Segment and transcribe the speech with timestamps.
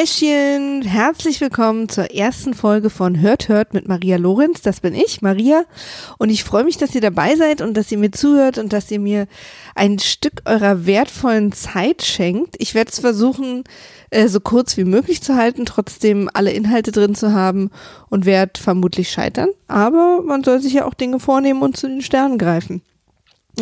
[0.00, 4.62] Täschchen, herzlich willkommen zur ersten Folge von Hört Hört mit Maria Lorenz.
[4.62, 5.64] Das bin ich, Maria.
[6.16, 8.90] Und ich freue mich, dass ihr dabei seid und dass ihr mir zuhört und dass
[8.90, 9.26] ihr mir
[9.74, 12.56] ein Stück eurer wertvollen Zeit schenkt.
[12.58, 13.64] Ich werde es versuchen,
[14.08, 17.70] äh, so kurz wie möglich zu halten, trotzdem alle Inhalte drin zu haben
[18.08, 19.50] und werde vermutlich scheitern.
[19.68, 22.80] Aber man soll sich ja auch Dinge vornehmen und zu den Sternen greifen.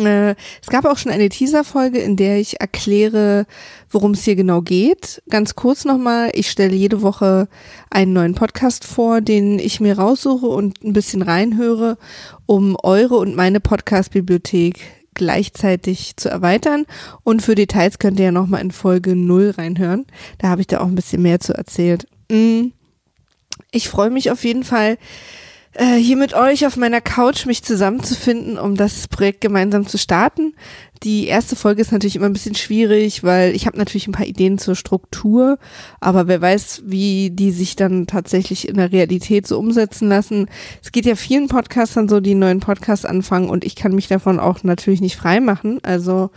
[0.05, 3.45] Äh, es gab auch schon eine Teaser-Folge, in der ich erkläre,
[3.89, 5.21] worum es hier genau geht.
[5.29, 7.47] Ganz kurz nochmal, ich stelle jede Woche
[7.89, 11.97] einen neuen Podcast vor, den ich mir raussuche und ein bisschen reinhöre,
[12.45, 14.79] um eure und meine Podcast-Bibliothek
[15.13, 16.85] gleichzeitig zu erweitern.
[17.23, 20.05] Und für Details könnt ihr ja nochmal in Folge 0 reinhören.
[20.37, 22.07] Da habe ich da auch ein bisschen mehr zu erzählt.
[22.31, 22.67] Mm.
[23.71, 24.97] Ich freue mich auf jeden Fall,
[25.73, 30.53] äh, hier mit euch auf meiner Couch mich zusammenzufinden, um das Projekt gemeinsam zu starten.
[31.03, 34.25] Die erste Folge ist natürlich immer ein bisschen schwierig, weil ich habe natürlich ein paar
[34.25, 35.57] Ideen zur Struktur,
[36.01, 40.49] aber wer weiß, wie die sich dann tatsächlich in der Realität so umsetzen lassen.
[40.83, 44.09] Es geht ja vielen Podcastern so, die einen neuen Podcast anfangen und ich kann mich
[44.09, 45.79] davon auch natürlich nicht frei machen.
[45.83, 46.31] Also,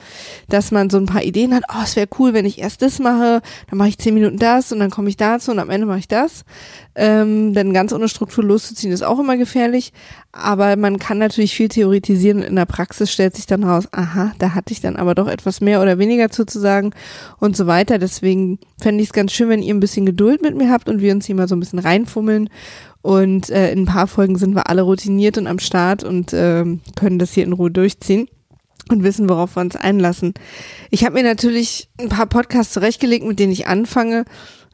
[0.49, 3.01] dass man so ein paar Ideen hat, oh, es wäre cool, wenn ich erst das
[3.01, 5.89] mache, dann mache ich zehn Minuten das und dann komme ich dazu und am Ende
[5.89, 6.45] mache ich das.
[6.95, 9.93] Ähm, denn ganz ohne Struktur loszuziehen ist auch immer gefährlich.
[10.31, 14.33] Aber man kann natürlich viel theoretisieren und in der Praxis stellt sich dann raus, aha,
[14.39, 16.92] da hatte ich dann aber doch etwas mehr oder weniger zu, zu sagen
[17.39, 17.98] und so weiter.
[17.98, 21.00] Deswegen fände ich es ganz schön, wenn ihr ein bisschen Geduld mit mir habt und
[21.00, 22.48] wir uns hier mal so ein bisschen reinfummeln.
[23.03, 26.64] Und äh, in ein paar Folgen sind wir alle routiniert und am Start und äh,
[26.97, 28.28] können das hier in Ruhe durchziehen
[28.91, 30.34] und wissen, worauf wir uns einlassen.
[30.91, 34.25] Ich habe mir natürlich ein paar Podcasts zurechtgelegt, mit denen ich anfange.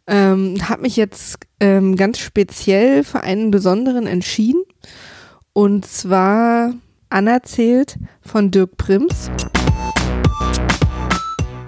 [0.07, 4.63] Ähm, habe mich jetzt ähm, ganz speziell für einen besonderen entschieden.
[5.53, 6.73] Und zwar
[7.11, 9.31] anerzählt von Dirk Prims.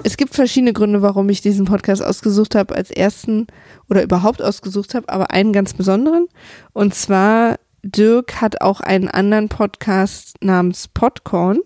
[0.03, 3.47] Es gibt verschiedene Gründe, warum ich diesen Podcast ausgesucht habe als ersten
[3.89, 6.27] oder überhaupt ausgesucht habe, aber einen ganz besonderen.
[6.73, 11.61] Und zwar Dirk hat auch einen anderen Podcast namens Podcorn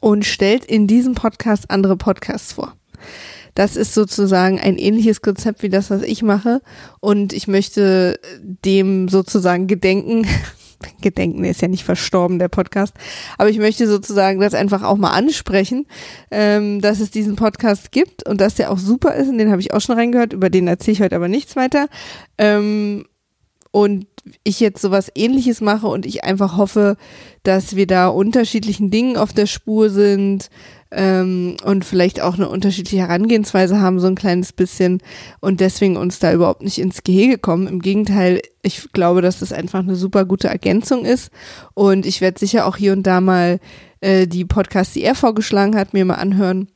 [0.00, 2.74] und stellt in diesem Podcast andere Podcasts vor.
[3.54, 6.62] Das ist sozusagen ein ähnliches Konzept wie das, was ich mache.
[7.00, 10.26] Und ich möchte dem sozusagen gedenken,
[11.00, 12.94] Gedenken ist ja nicht verstorben, der Podcast.
[13.38, 15.86] Aber ich möchte sozusagen das einfach auch mal ansprechen,
[16.30, 19.28] ähm, dass es diesen Podcast gibt und dass der auch super ist.
[19.28, 21.88] Und den habe ich auch schon reingehört, über den erzähle ich heute aber nichts weiter.
[22.38, 23.04] Ähm,
[23.72, 24.06] und
[24.42, 26.96] ich jetzt sowas ähnliches mache und ich einfach hoffe,
[27.42, 30.50] dass wir da unterschiedlichen Dingen auf der Spur sind,
[30.92, 35.00] ähm, und vielleicht auch eine unterschiedliche Herangehensweise haben, so ein kleines bisschen
[35.40, 37.66] und deswegen uns da überhaupt nicht ins Gehege kommen.
[37.66, 41.30] Im Gegenteil, ich glaube, dass das einfach eine super gute Ergänzung ist
[41.74, 43.60] und ich werde sicher auch hier und da mal
[44.00, 46.68] äh, die Podcasts, die er vorgeschlagen hat, mir mal anhören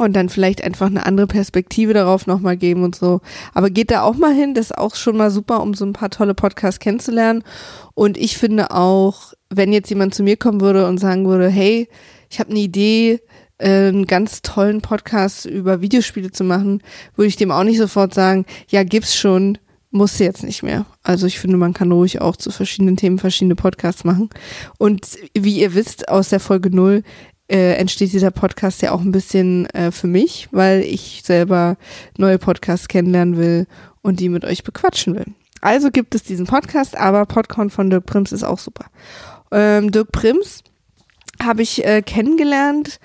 [0.00, 3.20] und dann vielleicht einfach eine andere Perspektive darauf nochmal geben und so.
[3.54, 5.92] Aber geht da auch mal hin, das ist auch schon mal super, um so ein
[5.92, 7.44] paar tolle Podcasts kennenzulernen.
[7.94, 11.88] Und ich finde auch, wenn jetzt jemand zu mir kommen würde und sagen würde, hey,
[12.30, 13.20] ich habe eine Idee,
[13.60, 16.82] einen ganz tollen Podcast über Videospiele zu machen,
[17.16, 19.58] würde ich dem auch nicht sofort sagen, ja, gibt's schon,
[19.90, 20.86] muss jetzt nicht mehr.
[21.02, 24.30] Also ich finde, man kann ruhig auch zu verschiedenen Themen verschiedene Podcasts machen.
[24.78, 27.02] Und wie ihr wisst aus der Folge null
[27.50, 31.76] äh, entsteht dieser Podcast ja auch ein bisschen äh, für mich, weil ich selber
[32.16, 33.66] neue Podcasts kennenlernen will
[34.02, 35.26] und die mit euch bequatschen will.
[35.60, 38.86] Also gibt es diesen Podcast, aber Podcon von Dirk Prims ist auch super.
[39.50, 40.62] Ähm, Dirk Prims
[41.42, 43.00] habe ich äh, kennengelernt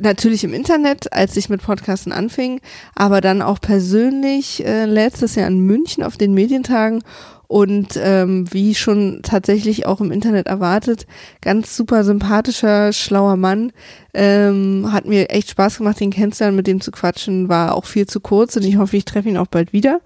[0.00, 2.60] natürlich im Internet, als ich mit Podcasten anfing,
[2.94, 7.02] aber dann auch persönlich äh, letztes Jahr in München auf den Medientagen
[7.46, 11.06] und ähm, wie schon tatsächlich auch im Internet erwartet,
[11.40, 13.70] ganz super sympathischer, schlauer Mann.
[14.14, 18.06] Ähm, hat mir echt Spaß gemacht, den kennenzulernen, mit dem zu quatschen, war auch viel
[18.06, 20.00] zu kurz und ich hoffe, ich treffe ihn auch bald wieder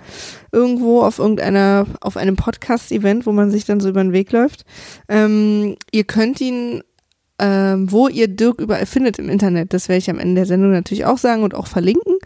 [0.50, 4.64] irgendwo auf irgendeiner, auf einem Podcast-Event, wo man sich dann so über den Weg läuft.
[5.08, 6.82] Ähm, ihr könnt ihn
[7.38, 9.72] ähm, wo ihr Dirk überall findet im Internet.
[9.72, 12.16] Das werde ich am Ende der Sendung natürlich auch sagen und auch verlinken.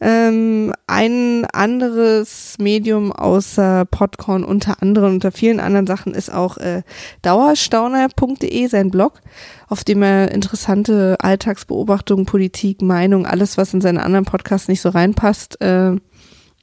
[0.00, 6.82] Ähm, ein anderes Medium außer Podcorn unter anderem, unter vielen anderen Sachen ist auch äh,
[7.20, 9.20] dauerstauner.de, sein Blog,
[9.68, 14.88] auf dem er interessante Alltagsbeobachtungen, Politik, Meinung, alles, was in seine anderen Podcasts nicht so
[14.88, 15.96] reinpasst, äh,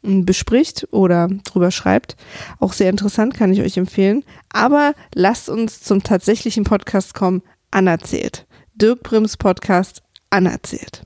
[0.01, 2.15] bespricht oder drüber schreibt.
[2.59, 4.23] Auch sehr interessant, kann ich euch empfehlen.
[4.51, 7.41] Aber lasst uns zum tatsächlichen Podcast kommen.
[7.71, 8.47] Anerzählt.
[8.73, 11.03] Dirk Brims Podcast Anerzählt.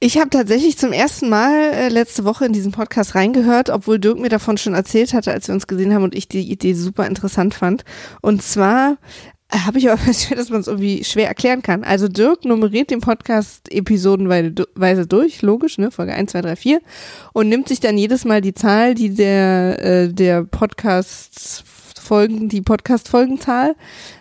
[0.00, 4.18] Ich habe tatsächlich zum ersten Mal äh, letzte Woche in diesen Podcast reingehört, obwohl Dirk
[4.18, 7.06] mir davon schon erzählt hatte, als wir uns gesehen haben und ich die Idee super
[7.06, 7.84] interessant fand.
[8.20, 8.98] Und zwar
[9.50, 11.84] habe ich aber festgestellt, dass man es irgendwie schwer erklären kann.
[11.84, 16.80] Also Dirk nummeriert den Podcast episodenweise durch, logisch, ne, Folge 1, 2, 3, 4
[17.32, 21.64] und nimmt sich dann jedes Mal die Zahl, die der, äh, der Podcast
[22.04, 23.74] Folgen, die Podcast-Folgenzahl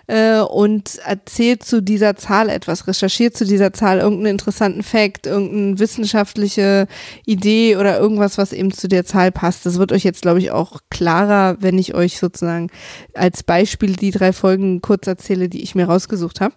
[0.07, 5.79] äh, und erzählt zu dieser Zahl etwas, recherchiert zu dieser Zahl irgendeinen interessanten Fact, irgendeine
[5.79, 6.87] wissenschaftliche
[7.25, 9.65] Idee oder irgendwas, was eben zu der Zahl passt.
[9.65, 12.69] Das wird euch jetzt, glaube ich, auch klarer, wenn ich euch sozusagen
[13.13, 16.55] als Beispiel die drei Folgen kurz erzähle, die ich mir rausgesucht habe.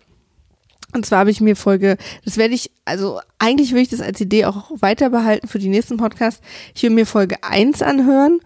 [0.93, 4.21] Und zwar habe ich mir Folge, das werde ich, also eigentlich will ich das als
[4.21, 6.41] Idee auch weiter behalten für die nächsten Podcasts.
[6.75, 8.41] Ich will mir Folge 1 anhören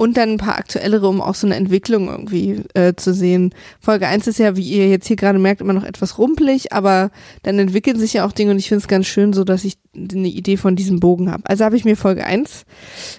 [0.00, 3.54] und dann ein paar aktuellere, um auch so eine Entwicklung irgendwie äh, zu sehen.
[3.80, 7.10] Folge 1 ist ja, wie ihr jetzt hier gerade merkt, immer noch etwas rumpelig, aber
[7.42, 9.76] dann entwickeln sich ja auch Dinge und ich finde es ganz schön, so dass ich
[9.94, 11.42] eine Idee von diesem Bogen habe.
[11.44, 12.64] Also habe ich mir Folge 1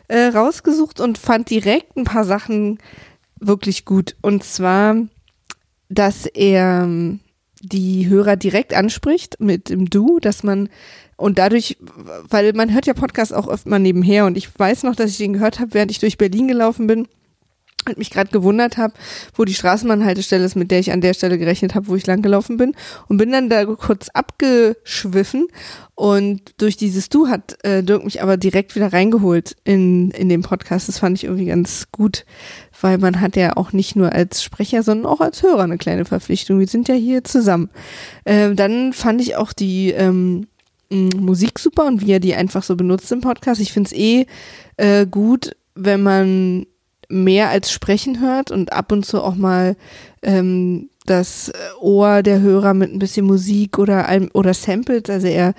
[0.07, 2.79] äh, rausgesucht und fand direkt ein paar Sachen
[3.39, 4.15] wirklich gut.
[4.23, 4.95] Und zwar,
[5.87, 6.89] dass er
[7.61, 10.69] die Hörer direkt anspricht mit dem Du, dass man
[11.17, 11.77] und dadurch,
[12.29, 15.17] weil man hört ja Podcasts auch oft mal nebenher und ich weiß noch, dass ich
[15.17, 17.07] den gehört habe, während ich durch Berlin gelaufen bin
[17.87, 18.93] und mich gerade gewundert habe,
[19.35, 22.57] wo die Straßenbahnhaltestelle ist, mit der ich an der Stelle gerechnet habe, wo ich langgelaufen
[22.57, 22.75] bin
[23.07, 25.47] und bin dann da kurz abgeschwiffen
[26.01, 30.41] und durch dieses Du hat äh, Dirk mich aber direkt wieder reingeholt in, in den
[30.41, 30.87] Podcast.
[30.87, 32.25] Das fand ich irgendwie ganz gut,
[32.81, 36.05] weil man hat ja auch nicht nur als Sprecher, sondern auch als Hörer eine kleine
[36.05, 36.59] Verpflichtung.
[36.59, 37.69] Wir sind ja hier zusammen.
[38.23, 40.47] Äh, dann fand ich auch die ähm,
[40.89, 43.61] Musik super und wie er die einfach so benutzt im Podcast.
[43.61, 44.25] Ich finde es eh
[44.77, 46.65] äh, gut, wenn man
[47.11, 49.75] mehr als Sprechen hört und ab und zu auch mal
[50.21, 55.09] ähm, das Ohr der Hörer mit ein bisschen Musik oder oder Samples.
[55.09, 55.53] Also er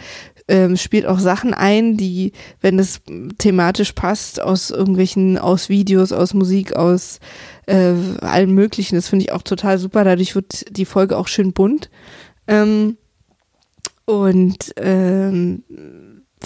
[0.49, 3.01] ähm, spielt auch Sachen ein, die, wenn es
[3.39, 7.21] thematisch passt, aus irgendwelchen, aus Videos, aus Musik, aus
[7.67, 8.97] äh, allem Möglichen.
[8.97, 10.05] Das finde ich auch total super.
[10.05, 11.91] Dadurch wird die Folge auch schön bunt.
[12.47, 12.97] Ähm,
[14.05, 15.63] und ähm,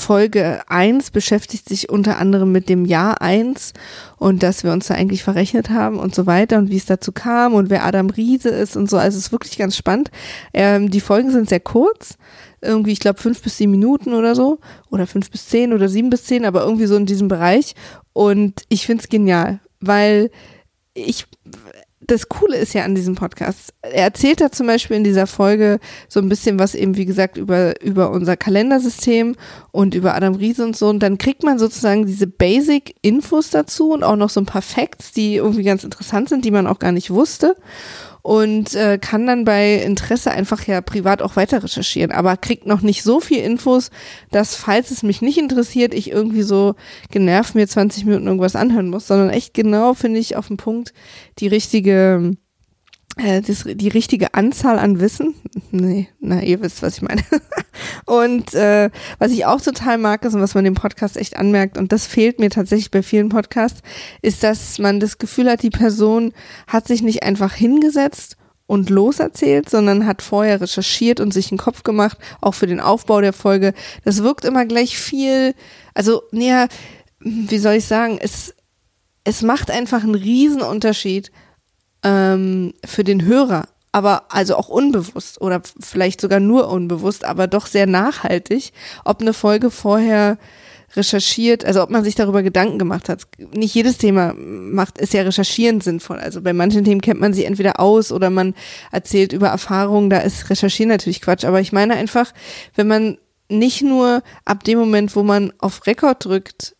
[0.06, 3.72] Folge 1 beschäftigt sich unter anderem mit dem Jahr 1
[4.18, 7.10] und dass wir uns da eigentlich verrechnet haben und so weiter und wie es dazu
[7.10, 8.98] kam und wer Adam Riese ist und so.
[8.98, 10.12] Also es ist wirklich ganz spannend.
[10.54, 12.18] Ähm, die Folgen sind sehr kurz,
[12.62, 14.60] irgendwie, ich glaube, fünf bis sieben Minuten oder so.
[14.92, 17.74] Oder fünf bis zehn oder sieben bis zehn, aber irgendwie so in diesem Bereich.
[18.12, 20.30] Und ich finde es genial, weil
[20.94, 21.26] ich
[22.00, 25.80] das Coole ist ja an diesem Podcast, er erzählt da zum Beispiel in dieser Folge
[26.08, 29.34] so ein bisschen was eben, wie gesagt, über, über unser Kalendersystem
[29.72, 30.88] und über Adam Riese und so.
[30.88, 35.12] Und dann kriegt man sozusagen diese Basic-Infos dazu und auch noch so ein paar Facts,
[35.12, 37.56] die irgendwie ganz interessant sind, die man auch gar nicht wusste
[38.26, 42.80] und äh, kann dann bei Interesse einfach ja privat auch weiter recherchieren, aber kriegt noch
[42.80, 43.90] nicht so viel Infos,
[44.32, 46.74] dass falls es mich nicht interessiert, ich irgendwie so
[47.12, 50.92] genervt mir 20 Minuten irgendwas anhören muss, sondern echt genau finde ich auf den Punkt
[51.38, 52.32] die richtige
[53.16, 55.34] das, die richtige Anzahl an Wissen.
[55.70, 57.22] Nee, na, ihr wisst, was ich meine.
[58.04, 61.78] und äh, was ich auch total mag, ist und was man dem Podcast echt anmerkt,
[61.78, 63.80] und das fehlt mir tatsächlich bei vielen Podcasts,
[64.20, 66.32] ist, dass man das Gefühl hat, die Person
[66.66, 68.36] hat sich nicht einfach hingesetzt
[68.66, 73.22] und loserzählt, sondern hat vorher recherchiert und sich einen Kopf gemacht, auch für den Aufbau
[73.22, 73.72] der Folge.
[74.04, 75.54] Das wirkt immer gleich viel,
[75.94, 76.68] also näher,
[77.20, 78.54] wie soll ich sagen, es,
[79.24, 81.30] es macht einfach einen Riesenunterschied,
[82.02, 87.66] ähm, für den Hörer, aber also auch unbewusst oder vielleicht sogar nur unbewusst, aber doch
[87.66, 88.72] sehr nachhaltig,
[89.04, 90.38] ob eine Folge vorher
[90.94, 93.22] recherchiert, also ob man sich darüber Gedanken gemacht hat.
[93.52, 96.18] Nicht jedes Thema macht, ist ja recherchieren sinnvoll.
[96.18, 98.54] Also bei manchen Themen kennt man sie entweder aus oder man
[98.92, 101.44] erzählt über Erfahrungen, da ist recherchieren natürlich Quatsch.
[101.44, 102.32] Aber ich meine einfach,
[102.74, 106.75] wenn man nicht nur ab dem Moment, wo man auf Rekord drückt,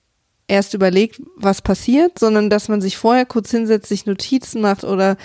[0.48, 5.16] erst überlegt, was passiert, sondern dass man sich vorher kurz hinsetzt, sich Notizen macht oder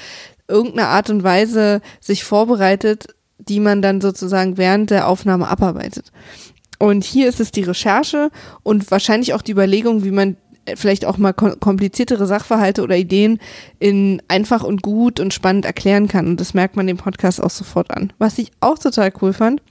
[0.48, 6.12] irgendeine Art und Weise sich vorbereitet, die man dann sozusagen während der Aufnahme abarbeitet.
[6.80, 8.30] Und hier ist es die Recherche
[8.64, 10.38] und wahrscheinlich auch die Überlegung, wie man
[10.76, 13.40] vielleicht auch mal kompliziertere Sachverhalte oder Ideen
[13.80, 16.28] in einfach und gut und spannend erklären kann.
[16.28, 18.14] Und das merkt man dem Podcast auch sofort an.
[18.20, 19.62] Was ich auch total cool fand,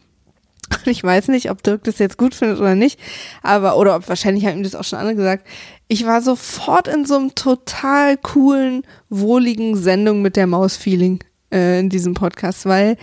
[0.84, 2.98] ich weiß nicht, ob Dirk das jetzt gut findet oder nicht,
[3.42, 5.46] aber, oder ob wahrscheinlich haben ihm das auch schon andere gesagt.
[5.88, 11.88] Ich war sofort in so einem total coolen, wohligen Sendung mit der Maus-Feeling äh, in
[11.88, 12.96] diesem Podcast, weil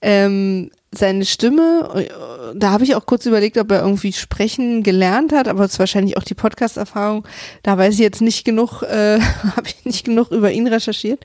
[0.00, 5.32] ähm, seine Stimme, äh, da habe ich auch kurz überlegt, ob er irgendwie sprechen gelernt
[5.32, 7.26] hat, aber es ist wahrscheinlich auch die Podcast-Erfahrung.
[7.62, 9.18] Da weiß ich jetzt nicht genug, äh,
[9.56, 11.24] habe ich nicht genug über ihn recherchiert.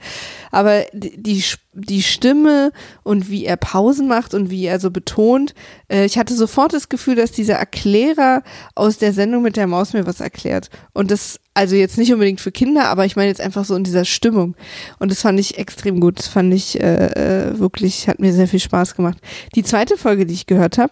[0.51, 1.43] Aber die, die,
[1.79, 2.71] die Stimme
[3.03, 5.53] und wie er Pausen macht und wie er so betont.
[5.89, 8.41] Äh, ich hatte sofort das Gefühl, dass dieser Erklärer
[8.73, 10.69] aus der Sendung mit der Maus mir was erklärt.
[10.93, 13.83] Und das, also jetzt nicht unbedingt für Kinder, aber ich meine jetzt einfach so in
[13.83, 14.55] dieser Stimmung.
[14.97, 16.17] Und das fand ich extrem gut.
[16.17, 19.19] Das fand ich äh, äh wirklich, hat mir sehr viel Spaß gemacht.
[19.55, 20.91] Die zweite Folge, die ich gehört habe,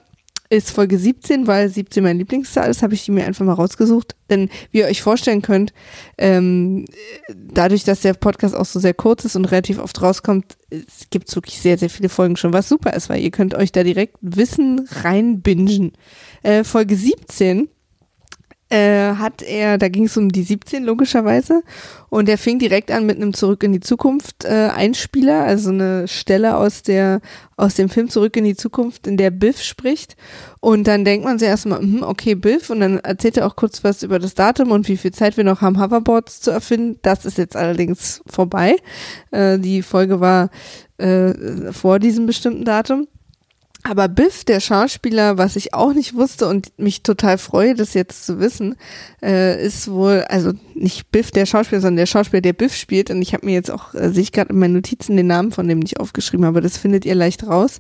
[0.50, 4.16] ist Folge 17, weil 17 mein Lieblingszahl ist, habe ich die mir einfach mal rausgesucht.
[4.30, 5.74] Denn wie ihr euch vorstellen könnt,
[6.18, 6.86] ähm,
[7.34, 11.34] dadurch, dass der Podcast auch so sehr kurz ist und relativ oft rauskommt, es gibt
[11.36, 14.18] wirklich sehr, sehr viele Folgen schon, was super ist, weil ihr könnt euch da direkt
[14.22, 15.94] Wissen reinbingen.
[16.44, 17.70] Äh, Folge 17
[18.70, 21.62] äh, hat er, da ging es um die 17 logischerweise
[22.10, 26.08] und er fing direkt an mit einem Zurück in die Zukunft äh, Einspieler, also eine
[26.08, 27.22] Stelle aus der
[27.58, 30.16] aus dem Film Zurück in die Zukunft, in der Biff spricht
[30.62, 33.84] und dann denkt man sich erstmal, hm, okay Biff und dann erzählt er auch kurz
[33.84, 37.00] was über das Datum und wie viel Zeit wir noch haben, Hoverboards zu erfinden.
[37.04, 38.78] Das ist jetzt allerdings vorbei.
[39.32, 40.50] Äh, die Folge war
[40.98, 43.08] äh, vor diesem bestimmten Datum.
[43.88, 48.26] Aber Biff, der Schauspieler, was ich auch nicht wusste und mich total freue, das jetzt
[48.26, 48.78] zu wissen,
[49.22, 53.12] äh, ist wohl, also nicht Biff, der Schauspieler, sondern der Schauspieler, der Biff spielt.
[53.12, 55.52] Und ich habe mir jetzt auch, äh, sehe ich gerade in meinen Notizen den Namen
[55.52, 57.80] von dem nicht aufgeschrieben, aber das findet ihr leicht raus.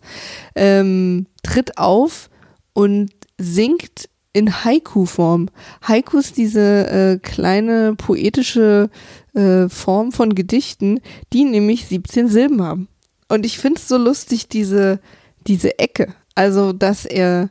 [0.53, 2.29] Ähm, tritt auf
[2.73, 3.09] und
[3.39, 5.49] singt in Haiku-Form.
[5.87, 8.91] Haiku ist diese äh, kleine poetische
[9.33, 10.99] äh, Form von Gedichten,
[11.33, 12.89] die nämlich 17 Silben haben.
[13.27, 14.99] Und ich finde es so lustig, diese
[15.47, 16.13] diese Ecke.
[16.35, 17.49] Also, dass er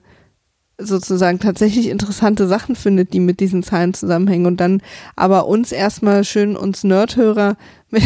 [0.79, 4.83] sozusagen tatsächlich interessante Sachen findet, die mit diesen Zahlen zusammenhängen und dann
[5.15, 7.57] aber uns erstmal schön uns Nerdhörer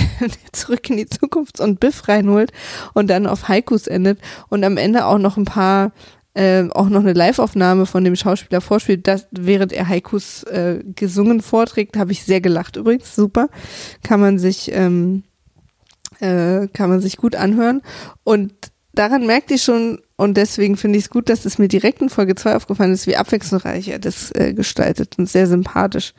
[0.53, 2.53] zurück in die Zukunft und Biff reinholt
[2.93, 5.93] und dann auf Haikus endet und am Ende auch noch ein paar
[6.35, 11.41] äh, auch noch eine Live-Aufnahme von dem Schauspieler vorspielt, das, während er Haikus äh, gesungen
[11.41, 13.49] vorträgt, habe ich sehr gelacht übrigens, super,
[14.05, 15.25] kann man sich ähm,
[16.21, 17.83] äh, kann man sich gut anhören.
[18.25, 18.53] Und
[18.99, 22.11] daran merkt ihr schon, und deswegen finde ich es gut, dass es mir direkt in
[22.11, 26.15] Folge 2 aufgefallen ist, wie abwechslungsreich er das äh, gestaltet und sehr sympathisch.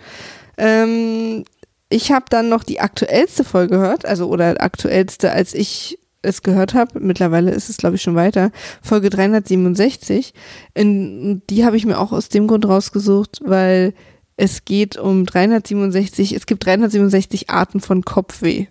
[0.58, 1.44] Ähm,
[1.90, 6.74] ich habe dann noch die aktuellste Folge gehört, also oder aktuellste, als ich es gehört
[6.74, 7.00] habe.
[7.00, 8.52] Mittlerweile ist es, glaube ich, schon weiter.
[8.82, 10.34] Folge 367.
[10.74, 13.94] In, die habe ich mir auch aus dem Grund rausgesucht, weil
[14.38, 18.68] es geht um 367, es gibt 367 Arten von Kopfweh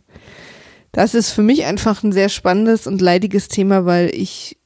[0.93, 4.57] das ist für mich einfach ein sehr spannendes und leidiges Thema, weil ich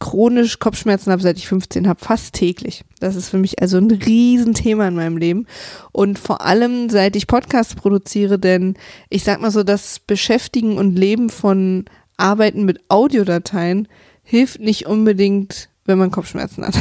[0.00, 2.84] chronisch Kopfschmerzen habe, seit ich 15 habe, fast täglich.
[3.00, 5.46] Das ist für mich also ein Riesenthema in meinem Leben.
[5.92, 8.74] Und vor allem, seit ich Podcasts produziere, denn
[9.08, 13.88] ich sag mal so, das Beschäftigen und Leben von Arbeiten mit Audiodateien
[14.22, 16.74] hilft nicht unbedingt, wenn man Kopfschmerzen hat.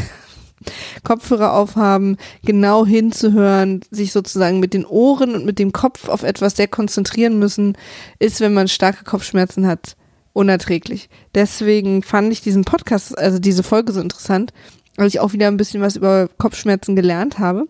[1.04, 6.56] Kopfhörer aufhaben, genau hinzuhören, sich sozusagen mit den Ohren und mit dem Kopf auf etwas
[6.56, 7.78] sehr konzentrieren müssen,
[8.20, 9.96] ist, wenn man starke Kopfschmerzen hat,
[10.34, 11.10] unerträglich.
[11.36, 14.52] Deswegen fand ich diesen Podcast, also diese Folge so interessant,
[14.96, 17.68] weil ich auch wieder ein bisschen was über Kopfschmerzen gelernt habe.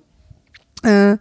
[0.84, 1.18] Äh,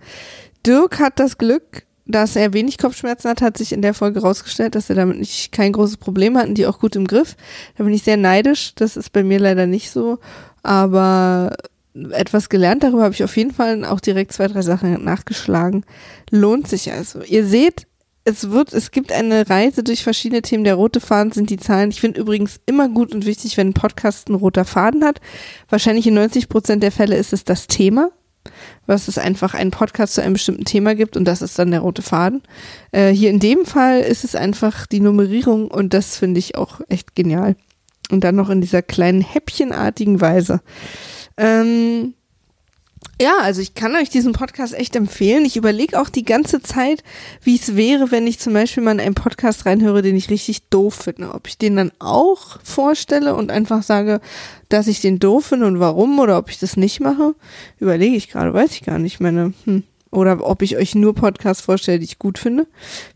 [0.66, 4.74] Dirk hat das Glück, dass er wenig Kopfschmerzen hat, hat sich in der Folge rausgestellt,
[4.74, 7.36] dass er damit nicht kein großes Problem hat und die auch gut im Griff.
[7.76, 8.74] Da bin ich sehr neidisch.
[8.74, 10.18] Das ist bei mir leider nicht so.
[10.62, 11.56] Aber
[12.12, 15.84] etwas gelernt darüber habe ich auf jeden Fall auch direkt zwei, drei Sachen nachgeschlagen.
[16.30, 17.22] Lohnt sich also.
[17.22, 17.86] Ihr seht,
[18.24, 20.64] es wird, es gibt eine Reise durch verschiedene Themen.
[20.64, 21.90] Der rote Faden sind die Zahlen.
[21.90, 25.20] Ich finde übrigens immer gut und wichtig, wenn ein Podcast ein roter Faden hat.
[25.68, 28.10] Wahrscheinlich in 90 Prozent der Fälle ist es das Thema,
[28.86, 31.80] was es einfach einen Podcast zu einem bestimmten Thema gibt und das ist dann der
[31.80, 32.42] rote Faden.
[32.92, 36.80] Äh, hier in dem Fall ist es einfach die Nummerierung und das finde ich auch
[36.88, 37.56] echt genial.
[38.12, 40.60] Und dann noch in dieser kleinen häppchenartigen Weise.
[41.38, 42.14] Ähm,
[43.20, 45.44] ja, also ich kann euch diesen Podcast echt empfehlen.
[45.44, 47.02] Ich überlege auch die ganze Zeit,
[47.42, 50.68] wie es wäre, wenn ich zum Beispiel mal in einen Podcast reinhöre, den ich richtig
[50.68, 51.32] doof finde.
[51.32, 54.20] Ob ich den dann auch vorstelle und einfach sage,
[54.68, 57.34] dass ich den doof finde und warum oder ob ich das nicht mache,
[57.80, 59.20] überlege ich gerade, weiß ich gar nicht.
[59.20, 59.84] Meine, hm.
[60.10, 62.66] Oder ob ich euch nur Podcasts vorstelle, die ich gut finde.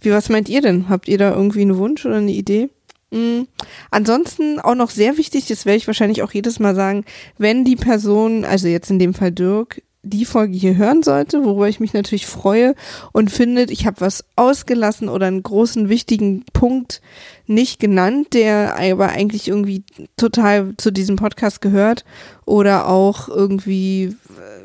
[0.00, 0.88] Wie, was meint ihr denn?
[0.88, 2.70] Habt ihr da irgendwie einen Wunsch oder eine Idee?
[3.16, 3.48] Mhm.
[3.90, 7.04] Ansonsten auch noch sehr wichtig, das werde ich wahrscheinlich auch jedes Mal sagen,
[7.38, 11.68] wenn die Person, also jetzt in dem Fall Dirk, die Folge hier hören sollte, worüber
[11.68, 12.74] ich mich natürlich freue
[13.12, 17.00] und findet, ich habe was ausgelassen oder einen großen wichtigen Punkt
[17.46, 19.84] nicht genannt, der aber eigentlich irgendwie
[20.16, 22.04] total zu diesem Podcast gehört
[22.44, 24.16] oder auch irgendwie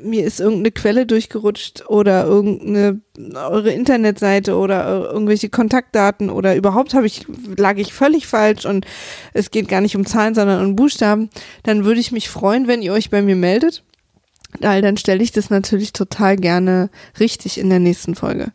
[0.03, 3.01] mir ist irgendeine Quelle durchgerutscht oder irgendeine
[3.35, 8.85] eure Internetseite oder irgendwelche Kontaktdaten oder überhaupt habe ich lag ich völlig falsch und
[9.33, 11.29] es geht gar nicht um Zahlen, sondern um Buchstaben,
[11.63, 13.83] dann würde ich mich freuen, wenn ihr euch bei mir meldet
[14.59, 16.89] weil dann stelle ich das natürlich total gerne
[17.19, 18.51] richtig in der nächsten Folge.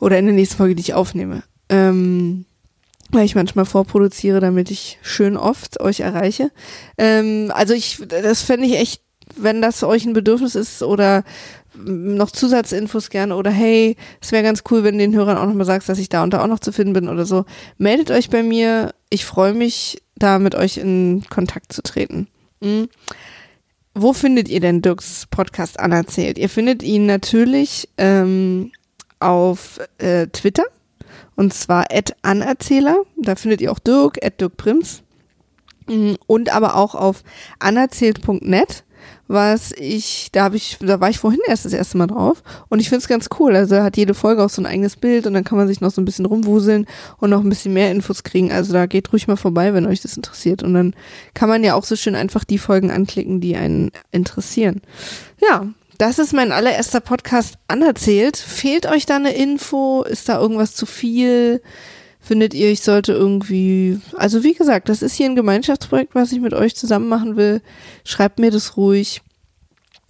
[0.00, 1.42] Oder in der nächsten Folge, die ich aufnehme.
[1.68, 2.46] Ähm,
[3.10, 6.50] weil ich manchmal vorproduziere, damit ich schön oft euch erreiche.
[6.96, 9.02] Ähm, also ich, das fände ich echt,
[9.36, 11.24] wenn das euch ein Bedürfnis ist oder
[11.74, 15.66] noch Zusatzinfos gerne oder hey, es wäre ganz cool, wenn du den Hörern auch nochmal
[15.66, 17.44] sagst, dass ich da und da auch noch zu finden bin oder so.
[17.78, 18.92] Meldet euch bei mir.
[19.08, 22.28] Ich freue mich, da mit euch in Kontakt zu treten.
[22.60, 22.88] Mhm.
[24.02, 26.38] Wo findet ihr denn Dirks Podcast anerzählt?
[26.38, 28.72] Ihr findet ihn natürlich ähm,
[29.18, 30.62] auf äh, Twitter
[31.36, 31.84] und zwar
[32.22, 33.02] anerzähler.
[33.18, 35.02] Da findet ihr auch Dirk, Dirk Prims.
[35.86, 36.16] Mhm.
[36.26, 37.22] Und aber auch auf
[37.58, 38.84] anerzählt.net
[39.30, 42.80] was ich, da habe ich, da war ich vorhin erst das erste Mal drauf und
[42.80, 43.54] ich finde es ganz cool.
[43.54, 45.92] Also hat jede Folge auch so ein eigenes Bild und dann kann man sich noch
[45.92, 46.86] so ein bisschen rumwuseln
[47.18, 48.50] und noch ein bisschen mehr Infos kriegen.
[48.50, 50.64] Also da geht ruhig mal vorbei, wenn euch das interessiert.
[50.64, 50.94] Und dann
[51.32, 54.82] kann man ja auch so schön einfach die Folgen anklicken, die einen interessieren.
[55.40, 58.36] Ja, das ist mein allererster Podcast anerzählt.
[58.36, 60.02] Fehlt euch da eine Info?
[60.02, 61.62] Ist da irgendwas zu viel?
[62.20, 66.40] Findet ihr, ich sollte irgendwie, also wie gesagt, das ist hier ein Gemeinschaftsprojekt, was ich
[66.40, 67.62] mit euch zusammen machen will.
[68.04, 69.22] Schreibt mir das ruhig.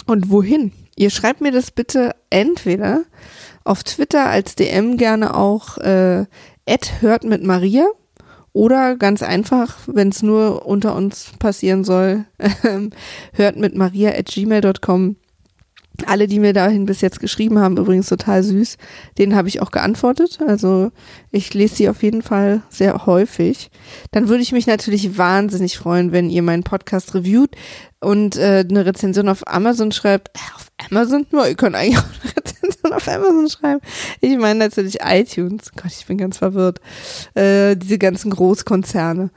[0.07, 0.73] Und wohin?
[0.97, 3.05] Ihr schreibt mir das bitte entweder
[3.65, 6.27] auf Twitter als DM gerne auch äh,
[7.01, 7.87] hört mit Maria
[8.53, 12.27] oder ganz einfach, wenn es nur unter uns passieren soll,
[13.33, 15.17] hört mit Maria at gmail.com.
[16.07, 18.77] Alle, die mir dahin bis jetzt geschrieben haben, übrigens total süß,
[19.19, 20.41] denen habe ich auch geantwortet.
[20.47, 20.91] Also
[21.31, 23.71] ich lese sie auf jeden Fall sehr häufig.
[24.11, 27.51] Dann würde ich mich natürlich wahnsinnig freuen, wenn ihr meinen Podcast reviewt
[28.01, 30.29] und äh, eine Rezension auf Amazon schreibt.
[30.37, 31.27] Äh, auf Amazon?
[31.31, 33.81] Nur, ihr könnt eigentlich auch eine Rezension auf Amazon schreiben.
[34.21, 35.73] Ich meine natürlich iTunes.
[35.73, 36.81] Gott, ich bin ganz verwirrt.
[37.35, 39.31] Äh, diese ganzen Großkonzerne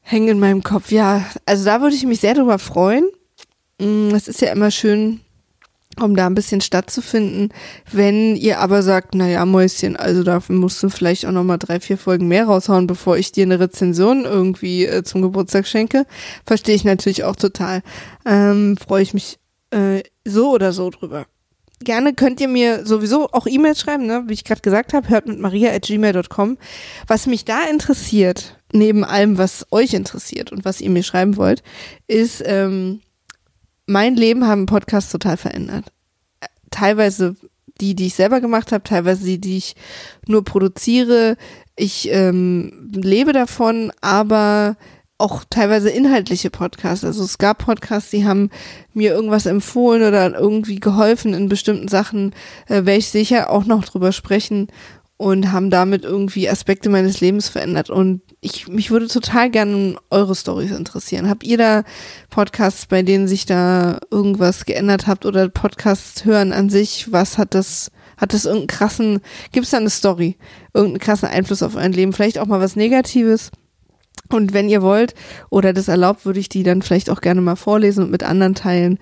[0.00, 0.92] hängen in meinem Kopf.
[0.92, 3.08] Ja, also da würde ich mich sehr drüber freuen.
[3.80, 5.20] Mm, es ist ja immer schön,
[6.00, 7.50] um da ein bisschen stattzufinden.
[7.90, 11.98] Wenn ihr aber sagt, naja, Mäuschen, also dafür musst du vielleicht auch nochmal drei, vier
[11.98, 16.06] Folgen mehr raushauen, bevor ich dir eine Rezension irgendwie äh, zum Geburtstag schenke,
[16.46, 17.82] verstehe ich natürlich auch total.
[18.26, 19.38] Ähm, Freue ich mich
[19.70, 21.26] äh, so oder so drüber.
[21.80, 24.24] Gerne könnt ihr mir sowieso auch E-Mails schreiben, ne?
[24.26, 26.56] wie ich gerade gesagt habe, hört mit maria at gmail.com.
[27.06, 31.62] Was mich da interessiert, neben allem, was euch interessiert und was ihr mir schreiben wollt,
[32.06, 33.00] ist, ähm,
[33.86, 35.92] mein Leben haben Podcasts total verändert.
[36.74, 37.36] Teilweise
[37.80, 39.76] die, die ich selber gemacht habe, teilweise die, die ich
[40.26, 41.36] nur produziere.
[41.76, 44.76] Ich ähm, lebe davon, aber
[45.18, 47.04] auch teilweise inhaltliche Podcasts.
[47.04, 48.50] Also es gab Podcasts, die haben
[48.92, 52.34] mir irgendwas empfohlen oder irgendwie geholfen in bestimmten Sachen,
[52.66, 54.68] äh, werde ich sicher auch noch drüber sprechen
[55.16, 57.90] und haben damit irgendwie Aspekte meines Lebens verändert.
[57.90, 61.28] Und ich, mich würde total gerne eure Stories interessieren.
[61.30, 61.82] Habt ihr da
[62.28, 67.10] Podcasts, bei denen sich da irgendwas geändert habt oder Podcasts hören an sich?
[67.10, 69.20] Was hat das, hat das irgendeinen krassen,
[69.52, 70.36] gibt es da eine Story?
[70.74, 72.12] Irgendeinen krassen Einfluss auf euer Leben?
[72.12, 73.50] Vielleicht auch mal was Negatives?
[74.28, 75.14] Und wenn ihr wollt
[75.48, 78.54] oder das erlaubt, würde ich die dann vielleicht auch gerne mal vorlesen und mit anderen
[78.54, 78.98] teilen,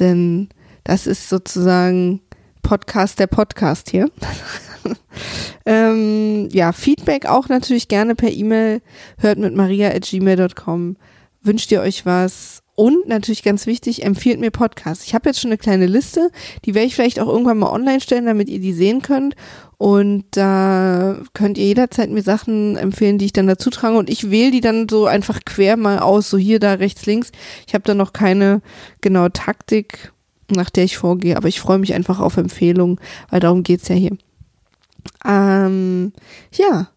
[0.00, 0.48] denn
[0.84, 2.20] das ist sozusagen
[2.62, 4.10] Podcast der Podcast hier.
[5.66, 8.80] ähm, ja, Feedback auch natürlich gerne per E-Mail.
[9.18, 10.96] Hört mit maria at gmail.com.
[11.42, 12.62] Wünscht ihr euch was?
[12.76, 15.06] Und natürlich ganz wichtig, empfiehlt mir Podcasts.
[15.06, 16.30] Ich habe jetzt schon eine kleine Liste,
[16.66, 19.34] die werde ich vielleicht auch irgendwann mal online stellen, damit ihr die sehen könnt.
[19.78, 23.96] Und da könnt ihr jederzeit mir Sachen empfehlen, die ich dann dazu trage.
[23.96, 27.32] Und ich wähle die dann so einfach quer mal aus, so hier, da, rechts, links.
[27.66, 28.60] Ich habe da noch keine
[29.00, 30.12] genaue Taktik,
[30.54, 33.94] nach der ich vorgehe, aber ich freue mich einfach auf Empfehlungen, weil darum geht's ja
[33.94, 34.16] hier.
[35.24, 36.12] Ähm,
[36.52, 36.88] ja.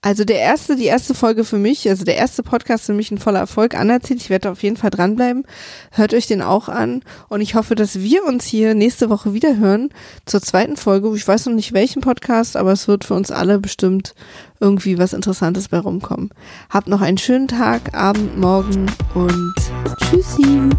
[0.00, 3.18] Also der erste, die erste Folge für mich, also der erste Podcast für mich ein
[3.18, 4.20] voller Erfolg anerzählt.
[4.20, 5.44] Ich werde auf jeden Fall dranbleiben.
[5.90, 7.02] Hört euch den auch an.
[7.28, 9.90] Und ich hoffe, dass wir uns hier nächste Woche wieder hören
[10.24, 11.12] zur zweiten Folge.
[11.16, 14.14] Ich weiß noch nicht welchen Podcast, aber es wird für uns alle bestimmt
[14.60, 16.30] irgendwie was Interessantes bei rumkommen.
[16.70, 19.54] Habt noch einen schönen Tag, Abend, Morgen und
[19.98, 20.70] tschüssi.